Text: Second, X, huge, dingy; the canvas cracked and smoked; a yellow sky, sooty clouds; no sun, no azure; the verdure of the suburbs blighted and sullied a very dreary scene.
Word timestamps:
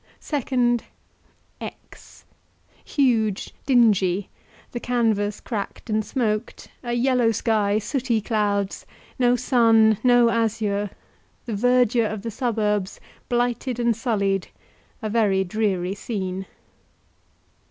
Second, 0.19 0.85
X, 1.61 2.25
huge, 2.83 3.53
dingy; 3.67 4.29
the 4.71 4.79
canvas 4.79 5.39
cracked 5.39 5.91
and 5.91 6.03
smoked; 6.03 6.69
a 6.81 6.93
yellow 6.93 7.31
sky, 7.31 7.77
sooty 7.77 8.19
clouds; 8.19 8.87
no 9.19 9.35
sun, 9.35 9.99
no 10.03 10.31
azure; 10.31 10.89
the 11.45 11.53
verdure 11.53 12.07
of 12.07 12.23
the 12.23 12.31
suburbs 12.31 12.99
blighted 13.29 13.79
and 13.79 13.95
sullied 13.95 14.47
a 15.03 15.07
very 15.11 15.43
dreary 15.43 15.93
scene. 15.93 16.47